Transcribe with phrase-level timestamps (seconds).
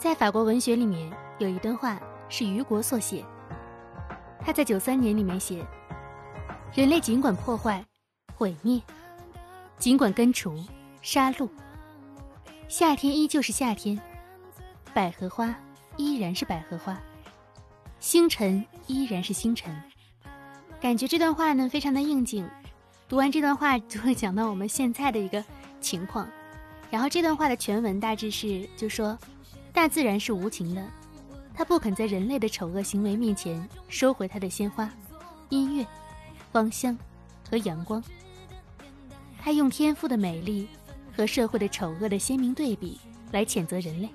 [0.00, 2.00] 在法国文学里面有一段话
[2.30, 3.22] 是雨果所写，
[4.40, 5.62] 他在九三年里面写：
[6.72, 7.84] 人类尽管破坏、
[8.34, 8.80] 毁灭，
[9.76, 10.58] 尽管根除、
[11.02, 11.46] 杀戮，
[12.66, 14.00] 夏天依旧是夏天，
[14.94, 15.54] 百合花
[15.98, 16.98] 依然是百合花，
[17.98, 19.70] 星辰依然是星辰。
[20.80, 22.48] 感觉这段话呢非常的应景，
[23.06, 25.44] 读完这段话就会讲到我们现在的一个
[25.78, 26.26] 情况。
[26.90, 29.18] 然后这段话的全文大致是就说。
[29.72, 30.86] 大自然是无情的，
[31.54, 34.90] 它不肯在人类的丑恶行为面前收回它的鲜花、
[35.48, 35.86] 音乐、
[36.52, 36.96] 芳香
[37.48, 38.02] 和阳光。
[39.42, 40.68] 它用天赋的美丽
[41.16, 43.00] 和社会的丑恶的鲜明对比
[43.32, 44.08] 来谴责人类。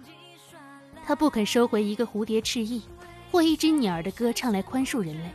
[1.04, 2.82] 它不肯收回一个蝴蝶翅翼
[3.32, 5.30] 或一只鸟儿的歌唱来宽恕人类。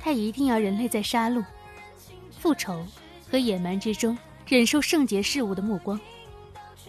[0.00, 1.44] 它一定要人类在杀戮、
[2.38, 2.84] 复仇
[3.30, 4.18] 和野蛮之中
[4.48, 6.00] 忍受圣洁事物的目光。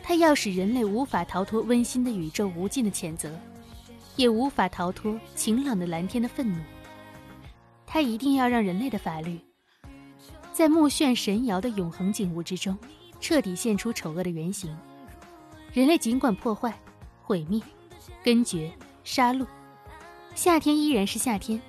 [0.06, 3.34] 他要使人类无法逃脱温馨的宇宙无尽的谴责，
[4.18, 6.60] 也无法逃脱晴朗的蓝天的愤怒。
[7.88, 9.40] 他一定要让人类的法律，
[10.52, 12.78] 在目眩神摇的永恒景物之中，
[13.22, 14.76] 彻底现出丑恶的原型。
[15.72, 16.78] 人类尽管破坏、
[17.22, 17.62] 毁灭、
[18.23, 18.72] 根绝、
[19.04, 19.48] 杀戮，
[20.36, 21.62] 夏天依然是夏天，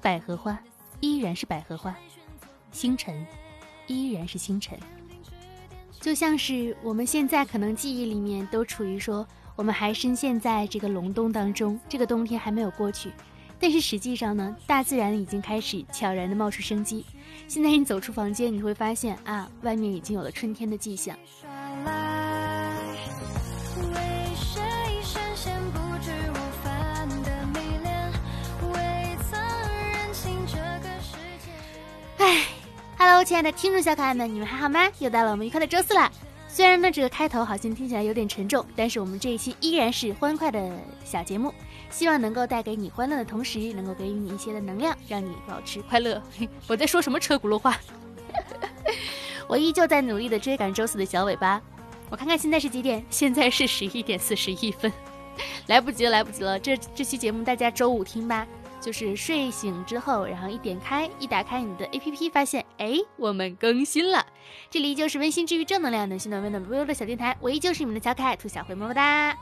[0.00, 0.58] 百合花
[1.00, 1.94] 依然是百合花，
[2.70, 3.26] 星辰
[3.88, 4.78] 依然是星辰。
[6.06, 9.26] 就像是我们现在可能记忆里面都处于说，
[9.56, 13.10] 我们还深陷在这个隆冬当中，这个冬天还没有过去。
[13.58, 17.04] 但是实际上呢，大自然已经开始悄然的冒出生机。
[17.48, 21.18] 现在你走出房间，你会发现啊，外面已经有了春天的迹象。
[33.24, 34.88] 亲爱的听众小可爱们，你们还好吗？
[34.98, 36.10] 又到了我们愉快的周四了。
[36.48, 40.70] 虽然呢，这个开头好像听起来有点沉重，但是我们这一期依然是欢快的
[41.04, 41.52] 小节目，
[41.90, 46.22] 希望能够带给你欢乐的同时，能够给予你一些的能量，让你保持快乐。
[46.66, 47.78] 我在说什么车轱辘话？
[49.46, 51.60] 我依旧在努力的追赶周四的小尾巴。
[52.08, 53.04] 我看看现在是几点？
[53.10, 54.90] 现在是十一点四十一分，
[55.66, 56.58] 来不及了，来不及了。
[56.58, 58.46] 这这期节目大家周五听吧。
[58.86, 64.24] 就是睡醒之后，然后一点开，一打开你的 A P P，发现哎，我们更新了。
[64.70, 69.36] 这里依旧是温馨治愈、正能量、暖心暖温暖不忧的小电台，我依旧是你们的小可爱兔小慧，么么哒。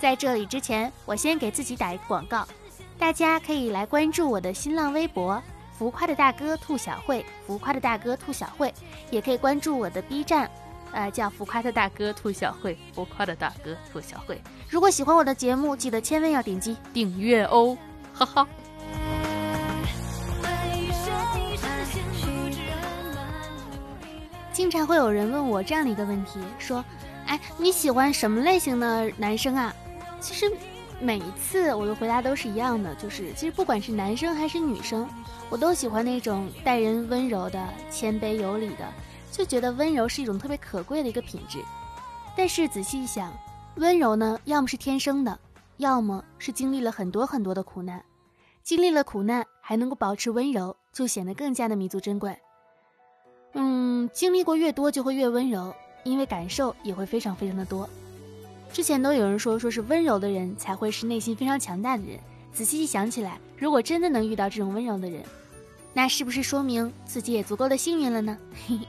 [0.00, 2.44] 在这里之前，我先给自己打一个广告，
[2.98, 5.40] 大家可以来关注我的新浪微博
[5.78, 8.74] “浮夸的大哥兔小慧”，浮夸的大哥兔小慧，
[9.12, 10.50] 也可以关注我的 B 站，
[10.90, 14.42] 呃，叫浮夸的大哥兔小慧，浮夸的大哥兔小慧。
[14.68, 17.78] 如果喜欢我的节目，记得千万要点击订阅哦。
[18.14, 18.48] 哈哈。
[24.52, 26.82] 经常会有人问我这样的一个问题，说
[27.26, 29.74] ：“哎，你喜欢什么类型的男生啊？”
[30.20, 30.50] 其实
[31.00, 35.08] 每一次我的回答都是一样的，就是其实不管是男生还是女生，
[35.50, 38.86] 我都喜欢那种待人温柔的、谦卑有礼的，
[39.32, 41.58] 就觉得温柔是一种特别可贵的一个品质。
[42.36, 43.32] 但是仔细一想，
[43.74, 45.36] 温柔呢，要么是天生的。
[45.76, 48.04] 要么是经历了很多很多的苦难，
[48.62, 52.36] 经历了苦难还能够保持温柔，就显得更加的弥足珍贵。
[53.54, 55.74] 嗯，经历过越多就会越温柔，
[56.04, 57.88] 因为感受也会非常非常的多。
[58.72, 62.18] 之前都有人说，说是温柔的人才会是内心非常强大的人。
[62.52, 65.24] 仔细一想起来，如果真的能遇到这种温柔的人，
[65.92, 68.38] 那是不是说明自己也足够的幸运了呢？
[68.66, 68.86] 嘿嘿。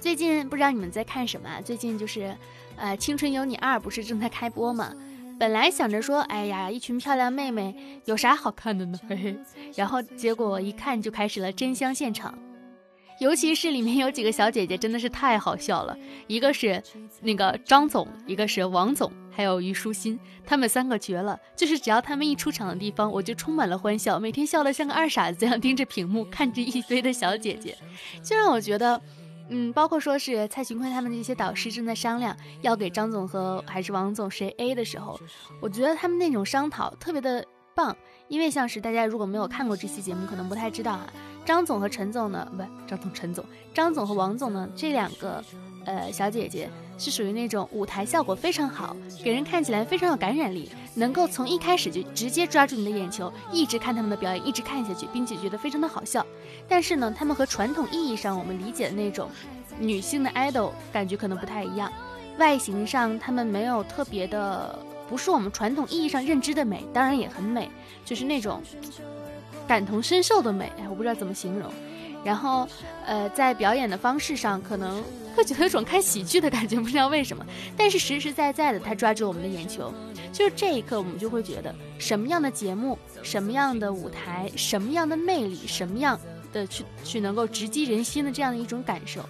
[0.00, 1.60] 最近不知道你们在看什么？
[1.62, 2.36] 最近就是，
[2.76, 4.94] 呃，《青春有你二》不是正在开播吗？
[5.38, 7.74] 本来想着说，哎呀，一群漂亮妹妹
[8.04, 8.98] 有啥好看的呢？
[9.08, 9.36] 嘿嘿，
[9.76, 12.38] 然后结果一看就开始了真香现场，
[13.20, 15.96] 尤其是里面有几个小姐姐真的是太好笑了，
[16.28, 16.82] 一个是
[17.20, 27.76] 那个张总，一个是王总，还有虞书欣，他们三个绝了，就是只要他们一出场的地方，我就充满了欢笑，每天笑得像个二傻子一样盯着屏幕看着一堆的小姐姐，
[28.22, 29.00] 就让我觉得。
[29.48, 35.18] 嗯，包括说是蔡徐坤他们这些导师正在商量要给张总和还是王总谁 A 的时候，
[35.60, 37.96] 我觉得他们那种商讨特别的棒，
[38.28, 41.06] 因为像是大家如果没有看过这期节目，可能不太知道哈，
[41.44, 45.42] 张总和陈总呢，不，张总陈总，张总和王总呢这两个。
[45.86, 56.24] 呃，小姐姐是属于那种舞台效果非常好，给人看起来非常有感染力，能够从一开始就直接抓住你的眼球，一直看他们的表演，一直看下去，并且觉得非常的好笑。
[56.68, 59.28] 但是呢，他们和传统意义上我们理解的那种
[59.78, 61.92] 女性的 idol 感觉可能不太一样，
[62.38, 67.68] 外形上他们没有特别的，不是我们传统意义上认知的美，当然也很美，
[68.04, 68.62] 就是那种
[69.66, 70.72] 感同身受的美。
[70.78, 71.70] 哎，我不知道怎么形容。
[72.24, 72.66] 然后
[73.04, 75.02] 呃，在表演的方式上可能
[75.36, 77.44] 会觉得有种看喜剧的感觉，不知道为什么。
[77.76, 79.92] 但是实实在在的，他抓住我们的眼球，
[80.32, 86.18] 就是这一刻，我们就会觉得什么样的节目、什么样的舞台、什么样的魅力、什么样
[86.52, 89.20] 的去去能够直击人心的这样的一种感受。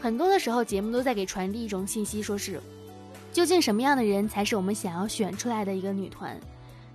[0.00, 2.60] 很多的时候，节目都在给传递一种信息，说是
[3.32, 6.36] 究竟什么样的人才是我们想要选出来的一个女团，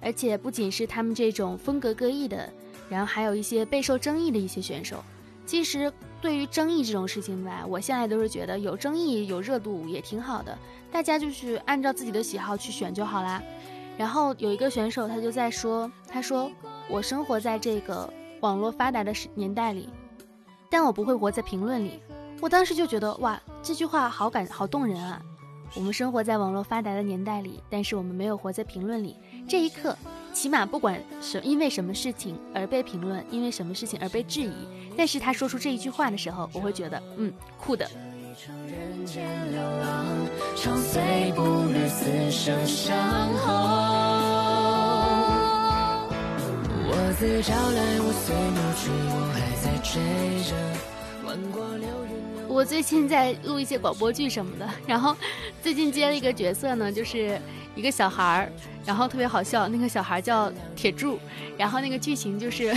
[0.01, 2.51] 而且不仅是他们这种风格各异的。
[2.91, 5.01] 然后还有一些备受争议的一些选手，
[5.45, 5.89] 其实
[6.19, 10.57] 对于争议这种事情吧，我现在都是觉得有争议有热度也挺好的，
[10.91, 13.41] 大家就是按照自己的喜好去选就好啦。
[13.97, 16.51] 然后有一个选手他就在说，他说
[16.89, 18.11] 我生活在这个
[18.41, 19.87] 网络发达的年代里，
[20.69, 22.01] 但我不会活在评论里。
[22.41, 25.21] 我当时就觉得哇，这句话好感好动人啊！
[25.75, 29.15] 我们生活在网络发达的年代里，但是我们没有活在评论里。
[29.47, 29.95] 这一刻。
[30.33, 34.53] 起码不管是因为什么事情而被评论，因为什么事情而被质疑，
[34.97, 37.87] 但是他说出这一句话的时候，我会觉得，嗯，酷的。
[46.93, 49.91] 我自朝来，我随暮去，我还在追
[50.43, 50.51] 着，
[51.25, 51.87] 挽过流
[52.51, 55.15] 我最近在录一些广播剧什么的， 然后
[55.63, 57.39] 最近接了一个角色呢，就是
[57.75, 58.51] 一个小孩儿，
[58.85, 59.69] 然后特别好笑。
[59.69, 61.17] 那个小孩叫铁柱，
[61.57, 62.75] 然后那个剧情就是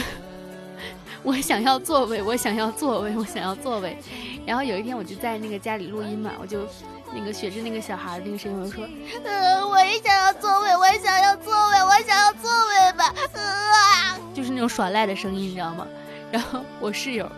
[1.25, 3.99] 我想要座位，我想要座位，我想要座位。
[4.47, 6.69] 然后有一天我就在那个家里录音嘛，我就
[7.13, 8.87] 那个学着那个小孩那个声音，我说
[9.25, 15.85] ：“呃，我也想要座位，我也想要座位，我想要座位吧。”啊，就是那种耍赖的声音，你知道吗？
[16.31, 17.29] 然后我室友。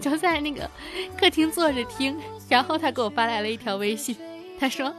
[0.00, 0.68] 就在那个
[1.18, 2.16] 客厅坐着听，
[2.48, 4.16] 然后他给我发来了一条微信，
[4.58, 4.94] 他说：“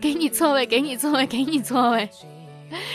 [0.00, 2.08] 给你座位，给你座位，给你座位。”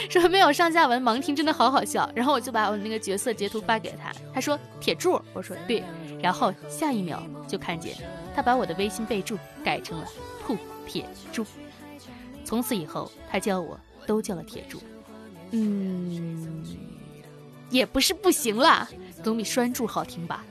[0.08, 2.08] 说没有上下文，盲听真的好好笑。
[2.14, 5.82] 然后我就把我那个角色截图发给他，他说：“铁柱。”我说：“对。”
[6.22, 7.94] 然后下一秒就看见
[8.34, 10.06] 他把我的微信备注改成了
[10.46, 10.56] “兔
[10.86, 11.44] 铁柱”。
[12.44, 14.80] 从此以后，他叫我都叫了铁柱。
[15.50, 16.64] 嗯，
[17.68, 18.88] 也不是不行啦，
[19.22, 20.44] 总比栓柱好听吧。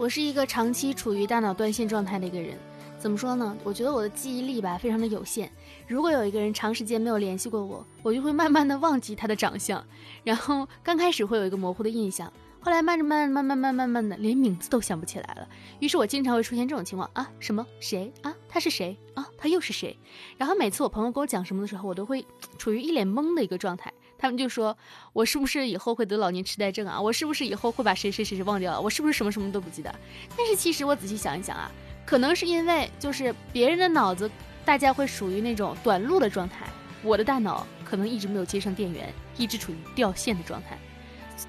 [0.00, 2.56] 我是一个长期处于大脑断线状态的一个人，
[2.98, 3.54] 怎么说呢？
[3.62, 5.52] 我觉得我的记忆力吧非常的有限。
[5.86, 9.86] 如果有一个人长时间没有联系过我，我就会慢慢的忘记他的长相，
[10.24, 15.46] 然后刚开始会有一个模糊的印象，后来慢着慢慢慢慢慢慢的连名字都想不起来了。
[15.80, 18.34] 于是我经常会出现这种情况啊，什么谁啊？
[18.48, 19.28] 他是谁啊？
[19.36, 19.94] 他又是谁？
[20.38, 22.26] 然后每次我朋友跟我讲什么的时候，我都会
[22.56, 23.92] 处于一脸懵的一个状态。
[24.20, 24.76] 他们就说
[25.14, 27.00] ：“我是不是以后会得老年痴呆症啊？
[27.00, 28.80] 我是不是以后会把谁谁谁谁忘掉了？
[28.80, 29.94] 我是不是什么什么都不记得？”
[30.36, 31.70] 但是其实我仔细想一想啊，
[32.04, 34.30] 可能是因为就是别人的脑子，
[34.64, 36.66] 大家会属于那种短路的状态，
[37.02, 40.78] 我的大脑可能一直没有接上电源，一直处于掉线的状态。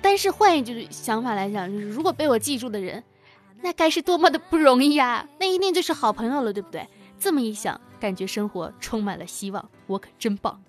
[0.02, 3.04] 但是换一句想法来讲，就是如果被我记住的人，
[3.62, 5.28] 那该是多么的不容易呀！
[5.38, 6.88] 那一定就是好朋友了，对不对？
[7.20, 10.60] 这么一想，感觉生活充满了希望，我可真棒。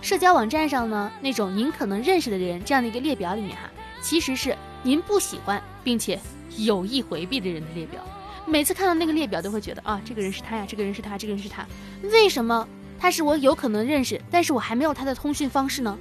[0.00, 3.68] 社交网站上呢，那种您可能认识的人这样的一个列表里面哈，
[4.00, 6.20] 其实是您不喜欢并且
[6.56, 8.00] 有意回避的人的列表。
[8.46, 11.66] 每次看到那个列表，都会觉得啊，这个人是他呀，这个人是他，这个人是他。
[12.12, 15.98] 为什么他是我有可能认识，但是我还没有他的通讯方式呢？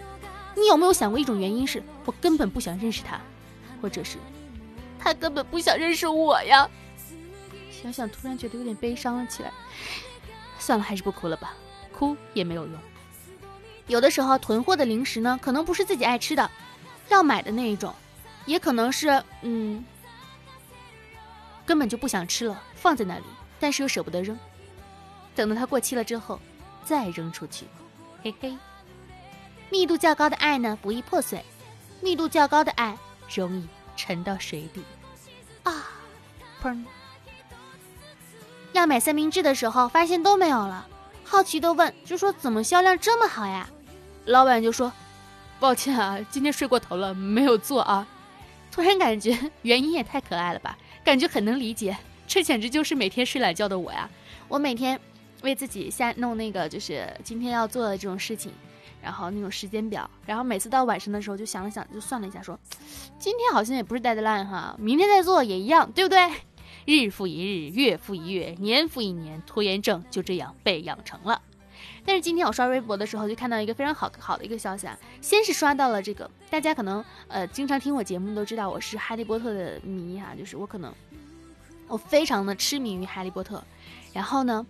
[0.56, 3.20] 你有没有想过一种原因是我根本不想认识他，
[3.82, 4.18] 或者是
[5.00, 6.70] 他根本不想认识我呀？
[7.82, 9.52] 想想，突然觉得有点悲伤了起来。
[10.60, 11.54] 算了，还是不哭了吧，
[11.94, 12.74] 哭也没有用。
[13.88, 16.50] 有的时候囤货的零食呢，可能不是自己爱吃的，
[17.10, 17.94] 要买的那一种，
[18.46, 19.86] 也可能是嗯，
[21.66, 23.24] 根本就不想吃了，放在那里，
[23.60, 24.38] 但是又舍不得扔。
[25.36, 26.40] 等到它过期了之后，
[26.84, 27.66] 再扔出去。
[28.24, 28.58] 嘿嘿，
[29.70, 31.40] 密度较高的爱呢，不易破碎；
[32.02, 32.98] 密度较高的爱，
[33.34, 34.84] 容易沉到水底。
[35.64, 35.88] 啊，
[36.62, 36.84] 砰。
[38.78, 40.88] 要买三明治的时候，发现都没有了，
[41.24, 43.68] 好奇的问，就说怎么销量这么好呀？
[44.26, 44.94] 老板就说，
[45.60, 48.08] 抱歉啊，今天睡过头了，没有做啊。
[48.72, 54.08] 突然感觉原因也太可爱了吧，感觉很能理解，这简直就是每天睡懒觉的我呀。
[54.48, 55.00] 我每天
[55.42, 58.54] 为自己下弄那个就是今天要做的这种事情，
[59.02, 62.60] 然后那种时间表，然后每次到晚上的时候就想了想，就算了一下，说
[63.18, 66.30] 今天好像也不是 deadline 哈，明天再做也一样，对不对？
[66.88, 71.42] 日复一日，月复一月，年复一年，拖延症就这样被养成了。
[72.06, 74.98] 但是今天我刷微博的时候，就看到一个非常好好的一个消息啊！
[75.20, 80.94] 先是刷到了这个，大家可能呃经常听我节目都知道我是哈利波特的迷哈，就是我可能
[81.90, 83.62] 我非常的痴迷于哈利波特。
[84.14, 84.66] 然后呢，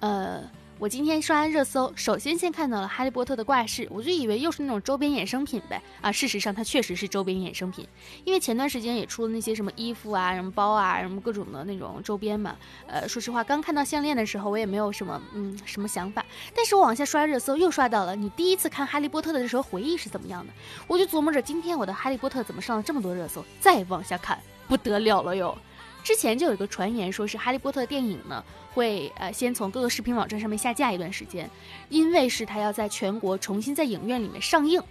[0.00, 0.42] 呃，
[0.82, 6.10] 我今天刷热搜，首先先看到了哈利波特的挂饰，我就以为又是那种周边衍生品呗啊！
[6.10, 7.86] 事实上它确实是周边衍生品，
[8.24, 12.56] 因为前段时间也出了那些什么衣服啊、什么包啊、什么各种的那种周边嘛。
[12.88, 20.52] 呃，说实话，刚看到项链的时候，我也没有什么嗯什么想法，但是我往下刷热搜，又刷到了你第一次看哈利波特的时候回忆是怎么样的，
[20.88, 24.36] 我就琢磨着今天我的哈利波特怎么上了这么多热搜，再往下看
[24.66, 25.56] 不得了了哟。
[26.02, 31.48] 之前就有一个传言，说是《哈利波特》电影呢会呃先从各个视频网站上面下架一段时间，
[31.88, 34.82] 因为是它要在全国重新在影院里面上映。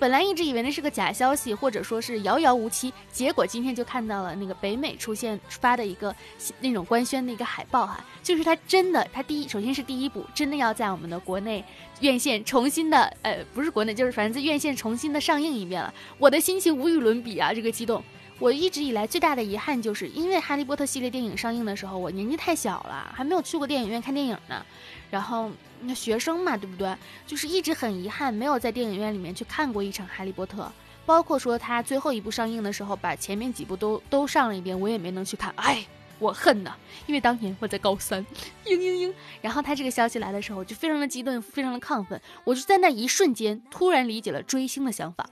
[0.00, 6.14] 本来一直以为那是个假消息，或者说是遥遥无期，结果今天就看到了那个北美出现发的一个
[6.60, 11.64] 那种官宣的一个海报哈，就是它真的，它第一首先是第一部真的要在我们的国内
[12.00, 18.00] 院线重新的呃不是国内就是反正在院线重新的上映一遍了，我的心情无与伦比啊，这个激动。
[18.40, 24.64] 我一直以来最大的遗憾，就是因为《哈利波特》系列电影上映的时候，我年纪太小了，还没有去过电影院看电影呢。
[25.10, 26.94] 然后那学生嘛，对不对？
[27.26, 30.62] 就是一直很遗憾，没有在电影院里面去看过一场《哈利波特》，
[31.04, 35.52] 包括说他最后一部上映的时候，把前面几部都都上了一遍，我也没能去看。
[35.56, 35.84] 哎，
[36.20, 36.76] 我恨呐！
[37.06, 38.24] 因为当年我在高三，
[38.64, 39.12] 嘤嘤嘤。
[39.42, 42.20] 然后他这个消息来的时候，就非常的激动，非常的亢奋。
[42.44, 45.28] 我就在那一瞬间，突然理解了追星的想法。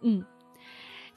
[0.00, 0.24] 嗯。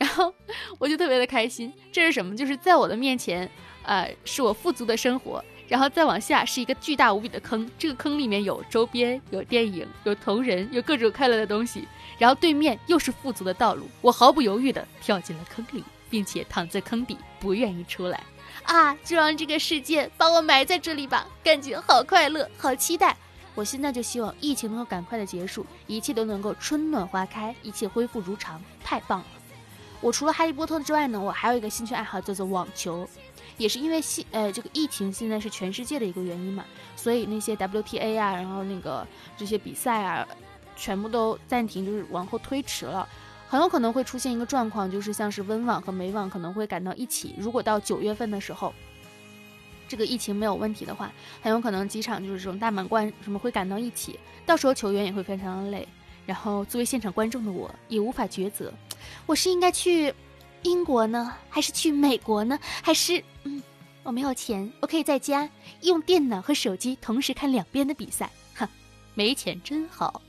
[0.02, 0.34] 然后
[0.80, 2.36] 我就特别的开心，这是什么？
[2.36, 3.48] 就是在我的面前，
[3.84, 18.24] 呃，是我富足的生活，然后再往下是一个巨大无比的坑，这个坑里面有周边、有电影、有同人、有各种快乐的东西，然后对面又是富足的道路，我毫不犹豫的跳进了坑里，并且躺在坑底不愿意出来，
[18.64, 23.16] 啊，就让这个世界把我埋在这里吧，感觉好快乐，好期待！
[23.54, 29.26] 我现在就希望疫情能够赶快的结束，一切都能够春暖花开，一切恢复如常，太棒了！
[30.02, 33.08] 我除了哈利波特之外呢，我还有一个兴趣爱好叫做网球，
[33.58, 36.66] 也是因为现呃这个疫情现在是全世界的一个原因嘛，
[36.96, 40.28] 所以那些 WTA 啊，然后那个这些比赛啊，
[40.76, 43.08] 全部都暂停，就是往后推迟了，
[43.48, 47.36] 很有可能会出现一个状况，就是像是温网和美网可能会赶到一起。
[47.38, 48.74] 如果到九月份的时候，
[49.88, 55.88] 这个疫情没有问题的话，很有可能几场就是这种大满贯什么会赶到一起，到时候球员也会非常的累。
[56.26, 58.72] 然后作为现场观众的我，也无法抉择，
[59.26, 60.14] 我是应该去
[60.64, 62.60] 英国呢，还是去美国呢？
[62.82, 63.62] 还是嗯，
[64.04, 65.50] 我没有钱，我可以在家
[65.82, 68.30] 用电脑和手机同时看两边的比赛。
[68.56, 68.68] 哼，
[69.14, 70.22] 没钱真好，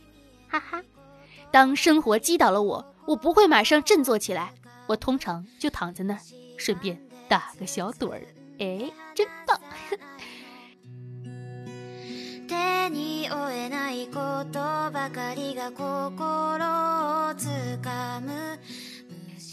[0.49, 0.83] 哈哈。
[1.51, 4.53] 当生活击倒了我，我不会马上振作起来，
[4.87, 6.21] 我通常就躺在那儿，
[6.57, 6.99] 顺便
[7.29, 8.23] 打个小盹儿。
[8.59, 8.91] 哎，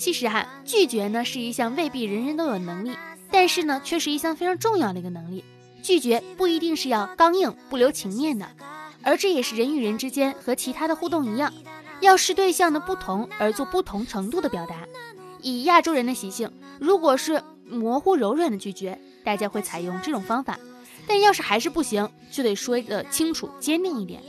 [0.02, 2.98] 其实哈，拒绝呢是一项未必人人都有能力，
[3.30, 5.44] 但是呢却是一项非常重要的一个能力。
[5.82, 8.48] 拒绝不一定是要刚硬不留情面的，
[9.04, 11.54] 而这也是人与人之间和其他的互动一样，
[12.02, 14.76] 要视对象的不同而做不同程度的表达。
[15.42, 20.60] 以亚洲人的习性，如果是模糊柔软的拒绝，大家会采用这种方法。
[21.10, 24.22] 但要是还是不行，就得说的清楚、坚定一点。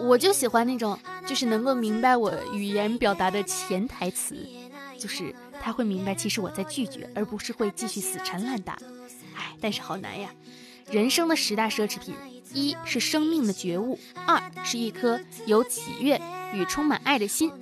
[0.00, 4.34] 我就喜欢那种，就是能够明白我语言表达的潜台词，
[4.98, 8.78] 就是他会明白，其实我在拒绝，而不是会继续死缠烂打。
[9.36, 10.30] 哎，但是好难呀！
[10.90, 12.14] 人生的十大奢侈品，
[12.54, 16.18] 一是生命的觉悟，二是一颗有喜悦
[16.54, 17.52] 与充满爱的心，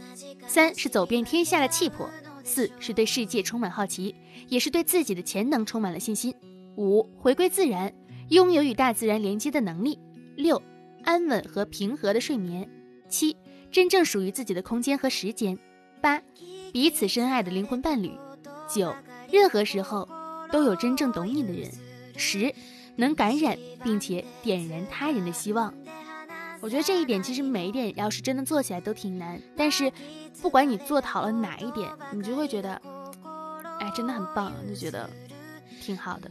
[0.46, 2.08] 三是走遍天下的气魄，
[2.44, 4.14] 四是对世界充满好奇，
[4.48, 6.32] 也是对自己的潜能充满了信心，
[6.76, 7.92] 五回归自然。
[8.32, 9.98] 拥有与大自然连接的能力。
[10.36, 10.62] 六，
[11.04, 12.66] 安稳和平和的睡眠。
[13.06, 13.36] 七，
[13.70, 15.58] 真正属于自己的空间和时间。
[16.00, 16.22] 八，
[16.72, 18.10] 彼此深爱的灵魂伴侣。
[18.66, 18.94] 九，
[19.30, 20.08] 任何时候
[20.50, 21.70] 都有真正懂你的人。
[22.16, 22.54] 十，
[22.96, 25.74] 能感染并且点燃他人的希望。
[26.62, 29.92] 我觉得这一点其实每一点要是真的做起来都挺难，但是
[30.40, 32.80] 不管你做好了哪一点，你就会觉得，
[33.78, 35.10] 哎，真的很棒，就觉得
[35.82, 36.30] 挺好的。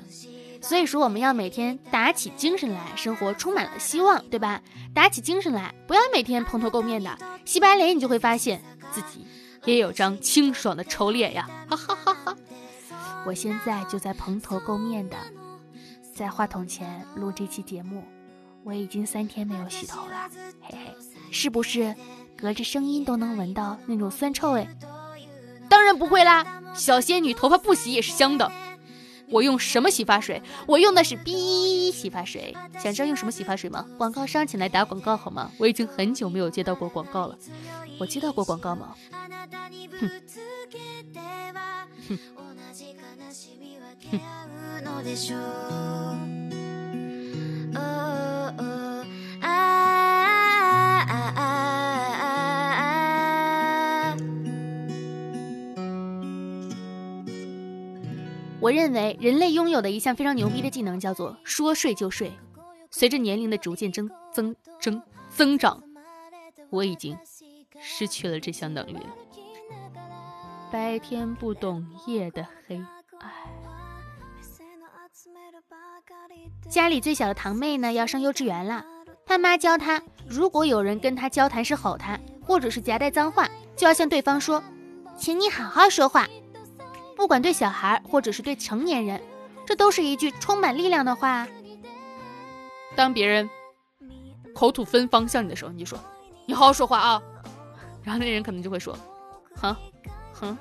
[0.61, 4.61] 所以说，我们要每天打起精神来，生活充满了希望，对吧？
[4.93, 9.25] 打起精神来，不要每天蓬头垢面的，洗白脸，你就会发现自己
[9.65, 11.49] 也有张清爽的丑脸呀！
[11.67, 12.37] 哈哈哈哈！
[13.25, 15.17] 我现在就在蓬头垢面的
[16.13, 18.03] 在话筒前录这期节目，
[18.63, 20.29] 我已经三天没有洗头了，
[20.61, 20.95] 嘿嘿，
[21.31, 21.95] 是不是
[22.37, 24.67] 隔着声音都能闻到那种酸臭味？
[25.67, 28.51] 当然不会啦，小仙女头发不洗也是香的。
[29.31, 30.41] 我用什么洗发水？
[30.67, 32.55] 我用的是 B 洗发水。
[32.77, 33.87] 想知道用什么洗发水吗？
[33.97, 35.49] 广告商请来打广告好吗？
[35.57, 37.37] 我已经很久没有接到过广告了。
[37.97, 38.93] 我接到过广告吗？
[39.99, 40.11] 哼。
[42.09, 42.17] 哼哼
[58.61, 62.31] 我认为人类拥有的一项非常牛逼的技能叫做说睡就睡。
[62.91, 65.81] 随着年龄的逐渐增增增增长，
[66.69, 67.17] 我已经
[67.79, 69.09] 失去了这项能力了。
[70.71, 72.79] 白天不懂夜的黑，
[73.19, 73.31] 唉。
[76.69, 78.85] 家里最小的堂妹呢，要上幼稚园了。
[79.25, 84.63] 他妈教他，如果有人跟他交谈时吼他，或者是夹带脏话，就要向对方说
[85.17, 86.27] ：“请你好好说话。”
[87.21, 89.21] 不管对小孩或者是对成年人，
[89.63, 91.47] 这都是一句充满力量的话。
[92.95, 93.47] 当别人
[94.55, 95.99] 口吐芬芳向你的时候，你就说
[96.47, 97.21] ：“你好好说话啊。”
[98.01, 98.97] 然后那人可能就会说
[99.55, 99.75] ：“哼，
[100.33, 100.57] 哼。”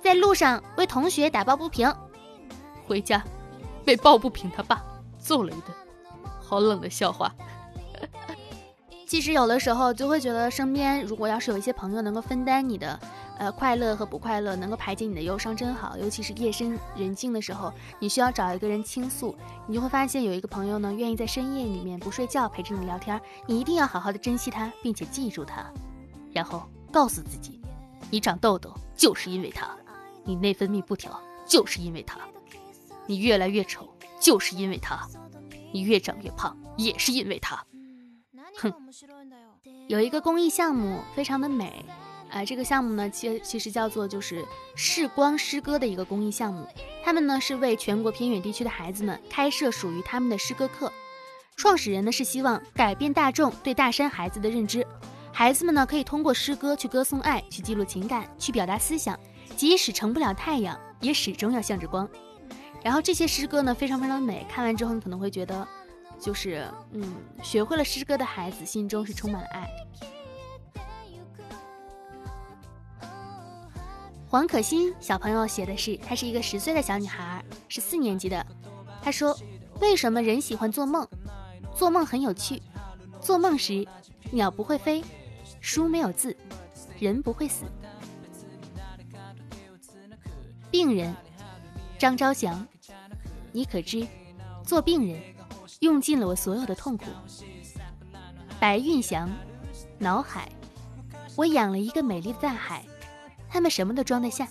[0.00, 1.92] 在路上为同学打抱不平，
[2.86, 3.20] 回家
[3.84, 4.80] 被抱不平他爸
[5.18, 5.74] 揍了一顿，
[6.40, 7.34] 好冷的笑话。
[9.08, 12.96] 其实有的时候就会觉得，身边如果要是有一些朋友能够分担你的。
[13.38, 19.34] 呃，快乐和不快乐能够排解你的忧伤真好，尤其是夜深人静的时候，你需要找一个人倾诉，
[19.68, 25.64] 你就会发现有一个朋友呢，愿意在深夜里面不睡觉陪着你聊天，你一定要好好的珍惜他，并且记住他，
[26.32, 27.60] 然后告诉自己，
[28.10, 29.70] 你长痘痘就是因为他，
[30.24, 31.16] 你内分泌不调
[31.46, 32.18] 就是因为他，
[33.06, 33.88] 你越来越丑
[34.20, 35.08] 就是因为他，
[35.72, 37.64] 你越长越胖也是因为他。
[38.58, 38.72] 哼，
[39.86, 41.84] 有一个公益项目非常的美。
[42.30, 44.44] 啊，这个项目呢，其其实叫做就是
[44.74, 46.66] 视光诗歌的一个公益项目。
[47.04, 50.92] 他们呢是为全国偏远地区的孩子们开设属于他们的诗歌课。
[51.56, 54.86] 创始人呢是希望改变大众对大山孩子的认知。
[55.32, 59.18] 孩子们呢可以通过诗歌去歌颂爱，去记录情感，去表达思想。
[59.56, 62.08] 即使成不了太阳，也始终要向着光。
[62.82, 65.66] 然后这些诗歌呢非常非常美，看完之后你可能会觉得，
[66.20, 69.68] 就是嗯，学会了诗歌的孩子心中是充满了爱。
[74.30, 78.44] 黄可欣小朋友写的是，她是一个十岁的小女孩，是四年级的。
[79.00, 79.34] 她说
[79.80, 81.08] ：“为什么人喜欢做梦？
[81.74, 82.60] 做梦很有趣。
[83.22, 83.88] 做梦时，
[84.30, 85.02] 鸟不会飞，
[85.62, 86.36] 书没有字，
[86.98, 87.64] 人不会死。”
[90.70, 91.16] 病人，
[91.98, 92.66] 张昭祥，
[93.50, 94.06] 你可知，
[94.62, 95.22] 做病人，
[95.80, 97.06] 用尽了我所有的痛苦。
[98.60, 99.26] 白运祥，
[99.98, 100.52] 脑海，
[101.34, 102.84] 我养了一个美丽的大海。
[103.48, 104.46] 他们什么都装得下，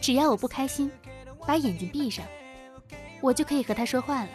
[0.00, 0.90] 只要我不开心，
[1.46, 2.24] 把眼睛闭上，
[3.20, 4.28] 我就可以和他说话了。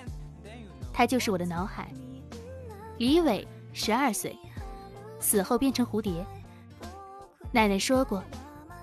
[0.93, 1.89] 他就是我的脑海。
[2.97, 4.37] 李伟，十二岁，
[5.19, 6.25] 死后变成蝴蝶。
[7.51, 8.23] 奶奶说过，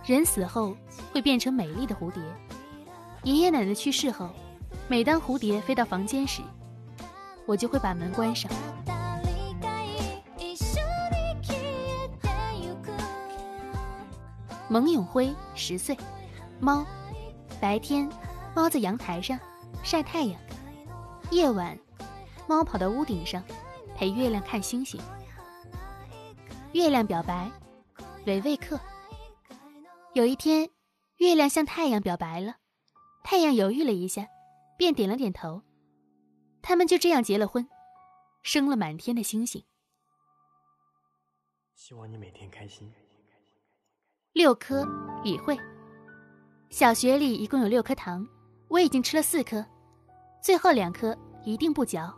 [0.04, 0.74] 人死后
[1.12, 2.22] 会变成美丽的蝴蝶。
[3.22, 4.30] 爷爷奶奶去世后，
[4.88, 6.40] 每当蝴蝶飞到房间时，
[7.44, 8.50] 我就会把门关上。
[14.68, 15.96] 蒙永辉十岁，
[16.60, 16.84] 猫。
[17.60, 18.10] 白天，
[18.54, 19.38] 猫在阳台上
[19.82, 20.38] 晒太阳；
[21.30, 21.78] 夜晚，
[22.48, 23.42] 猫跑到屋顶上
[23.94, 25.00] 陪月亮看星星。
[26.72, 27.50] 月亮表白，
[28.26, 28.78] 维维克。
[30.12, 30.68] 有一天，
[31.16, 32.56] 月亮向太阳表白了，
[33.22, 34.26] 太阳犹豫了一下，
[34.76, 35.62] 便点了点头。
[36.60, 37.66] 他们就这样结了婚，
[38.42, 39.64] 生了满天的星星。
[41.74, 42.92] 希望你每天开心。
[44.36, 44.86] 六颗，
[45.24, 45.58] 李慧。
[46.68, 48.28] 小学里一共有六颗糖，
[48.68, 49.64] 我已经吃了四颗，
[50.42, 52.14] 最后两颗一定不嚼，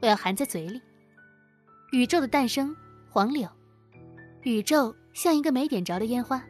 [0.00, 0.80] 我要含在嘴里。
[1.90, 2.72] 宇宙的诞生，
[3.10, 3.48] 黄柳。
[4.42, 6.40] 宇宙像一个没点着的烟花，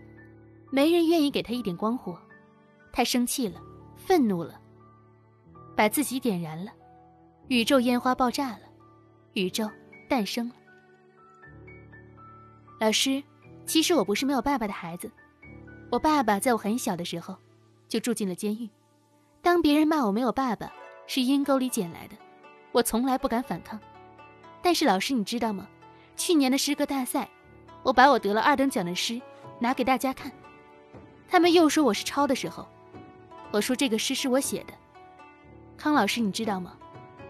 [0.71, 2.21] 没人愿意给他一点光火，
[2.93, 3.59] 他生气了，
[3.97, 4.61] 愤怒了，
[5.75, 6.71] 把自己点燃了，
[7.47, 8.61] 宇宙烟花爆炸了，
[9.33, 9.67] 宇宙
[10.07, 10.55] 诞生了。
[12.79, 13.23] 老师。
[13.69, 15.11] 其实我不是没有爸爸的孩子，
[15.91, 17.37] 我爸爸在我很小的时候
[17.87, 18.67] 就住进了监狱。
[19.43, 20.73] 当别人骂我没有爸爸，
[21.07, 22.17] 是阴沟里捡来的，
[22.73, 23.79] 我从来不敢反抗。
[24.63, 25.69] 但是老师，你知道吗？
[26.17, 27.29] 去年的诗歌大赛，
[27.83, 29.21] 我把我得了二等奖的诗
[29.59, 30.33] 拿给大家看，
[31.29, 32.67] 他们又说我是抄的时候，
[33.51, 34.73] 我说这个诗是我写的。
[35.77, 36.75] 康老师，你知道吗？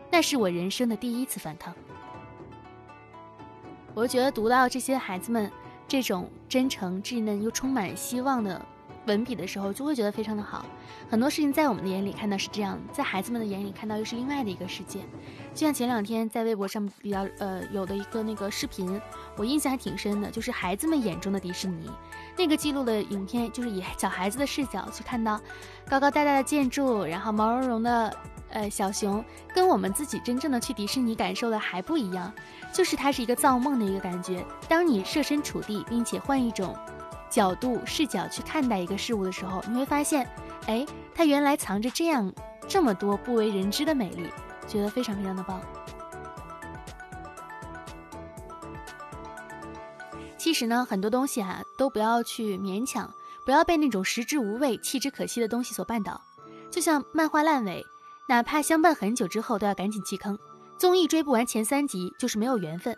[0.09, 1.75] 那是我人生的第一次反抗。
[3.93, 5.51] 我觉得读到这些孩子们。
[5.89, 8.63] 这种真诚、稚嫩又充满希望的
[9.07, 10.67] 文笔的时候，就会觉得非常的好。
[11.09, 15.01] 很多事情在我们的眼里看到是这样，在孩子们的眼里看到又是另外的一个世界。
[15.55, 19.01] 就像前两天在微博上比较呃有的一个那个视频，
[19.35, 21.91] 我印象还挺深的，就是孩子们眼中的迪士尼。
[22.39, 25.39] 那个记录的影片，就是以小孩子的视角去看到
[25.89, 28.17] 高高大大的建筑，然后毛茸茸的。
[28.51, 29.23] 呃，小熊
[29.55, 32.33] 跟我们自己真正的去迪士尼感受的还不一样，
[32.73, 34.43] 就是它是一个造梦的一个感觉。
[34.67, 36.75] 当你设身处地，并且换一种
[37.29, 40.27] 角度、视角去看待一个事物的时候，你会发现，
[40.67, 42.33] 哎，它原来藏着这样
[42.67, 44.31] 这么多不为人知的美丽，
[44.67, 45.61] 觉得非常非常的棒。
[50.49, 53.13] 其实呢，很多东西啊，都不要去勉强，
[53.45, 56.19] 不要被那种食之无味、弃之可惜的东西所绊倒。
[56.71, 57.85] 就像漫画烂尾，
[58.31, 60.39] 哪怕相伴很久之后，都要赶紧弃坑。
[60.79, 62.97] 综艺追不完前三集，就是没有缘分。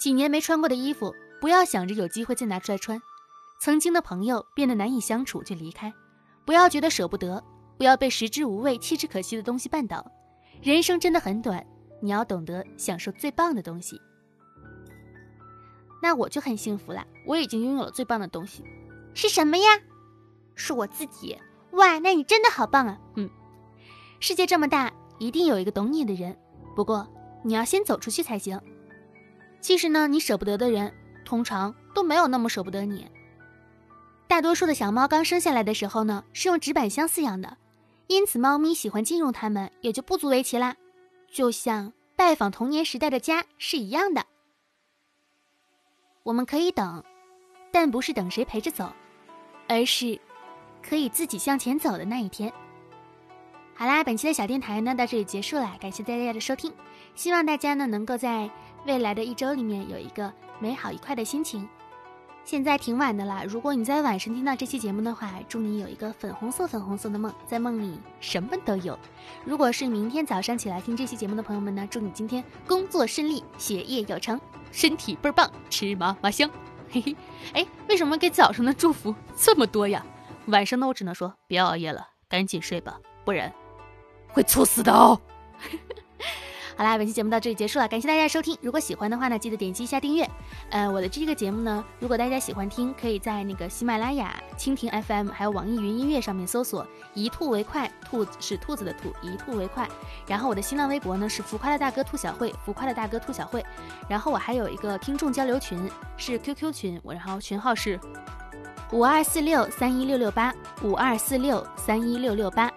[0.00, 2.98] 几年没穿过的衣服，不要想着有机会再拿出来穿。
[3.60, 5.92] 曾经的朋友变得难以相处就离开，
[6.46, 7.44] 不要觉得舍不得，
[7.76, 10.02] 不要被食之无味、弃之可惜的东西绊倒。
[10.62, 11.62] 人生真的很短，
[12.00, 14.00] 你要懂得享受最棒的东西。
[16.00, 18.62] 那我就很幸福了，我已经拥有了最棒的东西，
[19.14, 19.64] 是什么呀？
[20.54, 21.38] 是我自己。
[21.72, 22.98] 哇，那你真的好棒啊！
[23.16, 23.28] 嗯，
[24.20, 26.36] 世界这么大，一定有一个懂你的人，
[26.74, 27.06] 不过
[27.44, 28.60] 你要先走出去才行。
[29.60, 30.92] 其实呢，你舍不得的人，
[31.24, 33.06] 通常都没有那么舍不得你。
[34.26, 37.56] 大多数的小猫刚生下来的时候呢，是用纸板箱饲养的，
[38.06, 40.74] 因此猫咪喜欢进入它们，也就不足为奇啦。
[41.30, 44.24] 就像拜访童年时代的家是一样的。
[46.22, 47.02] 我们可以等，
[47.72, 48.92] 但不是等谁陪着走，
[49.66, 50.18] 而是
[50.82, 52.52] 可以自己向前走的那一天。
[53.74, 56.72] 好啦，本期的小电台呢到这里结束了，感谢大家的收听，
[57.14, 58.50] 希望大家呢能够在
[58.84, 61.68] 未来的一周里面有一个美好愉快的心情。
[62.48, 68.98] 现在挺晚的啦，如果你在晚上听到这期节目的话，祝你有一个粉红色粉红色的梦，在梦里什么都有。
[69.44, 74.40] 如果是明天早上起来听这期节目的朋友们呢，祝你今天工作顺利，学业有成，
[74.72, 76.50] 身体倍儿棒，吃嘛嘛香。
[76.88, 77.14] 嘿嘿，
[77.52, 80.02] 哎，为什么给早上的祝福这么多呀？
[80.46, 83.52] 晚上呢，我只能说别熬夜了，赶紧睡吧，不然
[84.26, 85.20] 会猝死的哦。
[86.78, 88.56] 好啦，本期节目到这里结束了，感谢大家收听。
[88.62, 90.24] 如果喜欢的话呢，记得点击一下订阅。
[90.70, 99.88] 呃，我的这个节目呢，如果大家喜欢听，可以在那个喜马拉雅、蜻蜓 FM 还有网易云音乐上面搜索“一兔为快”，兔子是兔子的兔，一兔为快。
[100.24, 103.66] 然后我的新浪微博呢是浮夸的大哥兔小慧，浮夸的大哥兔小慧。
[104.08, 107.98] 然后我还有一个听众交流群，是 QQ 群，我然后群号是
[108.92, 112.70] 五二四六三一六六八五二四六三一六六八。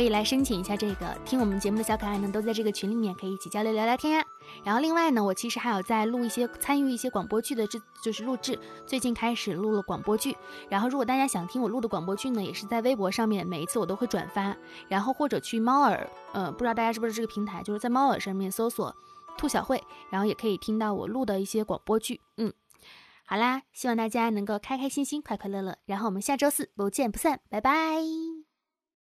[0.00, 4.24] 可以来申请一下这个听我们节目的小可爱呢，都在这个群里面可以一起交流聊聊天呀。
[4.64, 8.58] 然后另外呢，我其实还有在录一些参与一些广播剧的制，就是录制。
[8.86, 10.34] 最近开始录了广播剧。
[10.70, 14.56] 然后如果大家想听我录的广播剧呢，也是在微博上面，每一次我都会转发。
[14.88, 18.96] 然后或者去猫耳，呃，不知道大家是不是这个平台，就是在猫耳上面搜索
[19.36, 22.22] 兔小慧，然后也可以听到我录的一些广播剧。
[22.38, 22.50] 嗯，
[23.26, 25.76] 好啦，希望大家能够开开心心、快快乐乐。
[25.84, 28.00] 然后我们下周四不见不散，拜拜。